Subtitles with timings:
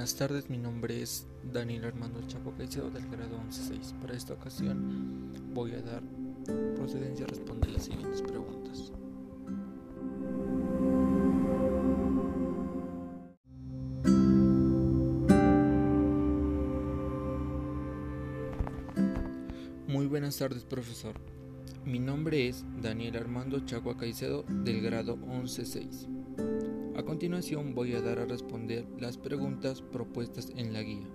[0.00, 4.00] buenas tardes, mi nombre es Daniel Armando Chapo Caicedo del grado 11.6.
[4.00, 6.02] Para esta ocasión voy a dar
[6.74, 8.92] procedencia a responder las siguientes preguntas.
[19.86, 21.14] Muy buenas tardes, profesor.
[21.84, 26.49] Mi nombre es Daniel Armando Chagua Caicedo del grado 11.6.
[27.00, 31.08] A continuación voy a dar a responder las preguntas propuestas en la guía.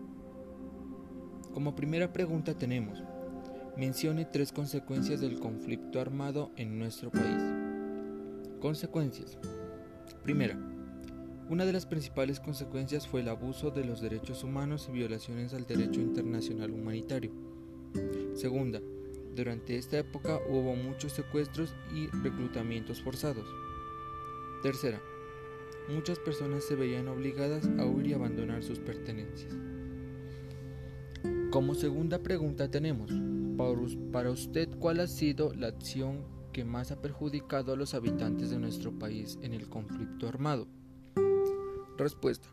[1.54, 3.04] Como primera pregunta tenemos,
[3.78, 7.40] mencione tres consecuencias del conflicto armado en nuestro país.
[8.60, 9.38] Consecuencias.
[10.24, 10.58] Primera,
[11.50, 15.68] una de las principales consecuencias fue el abuso de los derechos humanos y violaciones al
[15.68, 17.32] derecho internacional humanitario.
[18.34, 18.82] Segunda,
[19.36, 23.46] durante esta época hubo muchos secuestros y reclutamientos forzados.
[24.64, 25.00] Tercera,
[25.90, 29.56] muchas personas se veían obligadas a huir y abandonar sus pertenencias.
[31.52, 33.12] Como segunda pregunta tenemos,
[34.12, 38.60] para usted, ¿cuál ha sido la acción que más ha perjudicado a los habitantes de
[38.60, 40.68] nuestro país en el conflicto armado?
[41.98, 42.50] Respuesta.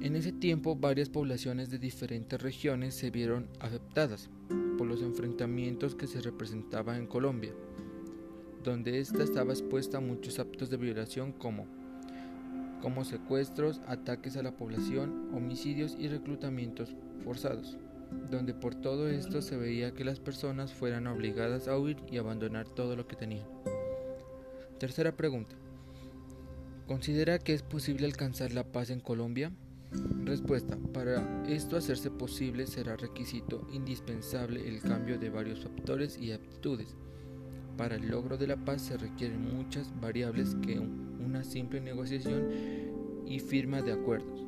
[0.00, 4.28] En ese tiempo varias poblaciones de diferentes regiones se vieron afectadas
[4.76, 7.52] por los enfrentamientos que se representaban en Colombia,
[8.62, 11.66] donde ésta estaba expuesta a muchos actos de violación como,
[12.84, 17.78] como secuestros, ataques a la población, homicidios y reclutamientos forzados,
[18.30, 22.68] donde por todo esto se veía que las personas fueran obligadas a huir y abandonar
[22.68, 23.46] todo lo que tenían.
[24.78, 25.56] Tercera pregunta.
[26.86, 29.50] ¿Considera que es posible alcanzar la paz en Colombia?
[30.22, 30.76] Respuesta.
[30.92, 36.94] Para esto hacerse posible será requisito indispensable el cambio de varios factores y aptitudes.
[37.78, 40.82] Para el logro de la paz se requieren muchas variables que
[41.20, 42.48] una simple negociación
[43.26, 44.46] y firma de acuerdos.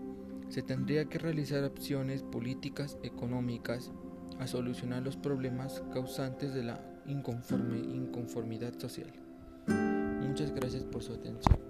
[0.48, 3.90] Se tendría que realizar opciones políticas, económicas,
[4.38, 9.12] a solucionar los problemas causantes de la inconformidad social.
[9.66, 11.65] Muchas gracias por su atención.